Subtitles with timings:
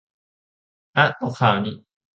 [0.97, 1.71] อ๊ะ ตกข่าวนิ